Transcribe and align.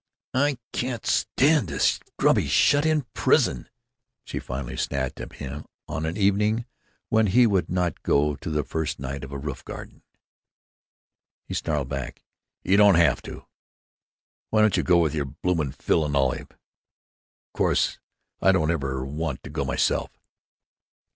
"I 0.33 0.57
can't 0.73 1.05
stand 1.05 1.67
this 1.67 1.99
grubby, 2.17 2.47
shut 2.47 2.87
in 2.87 3.03
prison," 3.13 3.69
she 4.23 4.39
finally 4.39 4.75
snapped 4.75 5.19
at 5.21 5.33
him, 5.33 5.65
on 5.87 6.07
an 6.07 6.17
evening 6.17 6.65
when 7.09 7.27
he 7.27 7.45
would 7.45 7.69
not 7.69 8.01
go 8.01 8.35
to 8.37 8.49
the 8.49 8.63
first 8.63 8.97
night 8.97 9.23
of 9.23 9.31
a 9.31 9.37
roof 9.37 9.63
garden. 9.63 10.01
He 11.45 11.53
snarled 11.53 11.89
back: 11.89 12.23
"You 12.63 12.77
don't 12.77 12.95
have 12.95 13.21
to! 13.21 13.45
Why 14.49 14.61
don't 14.61 14.75
you 14.75 14.81
go 14.81 14.97
with 14.97 15.13
your 15.13 15.25
bloomin' 15.25 15.71
Phil 15.71 16.03
and 16.03 16.15
Olive? 16.15 16.49
Of 16.49 17.53
course, 17.53 17.99
I 18.41 18.51
don't 18.51 18.71
ever 18.71 19.05
want 19.05 19.43
to 19.43 19.51
go 19.51 19.63
myself!" 19.63 20.09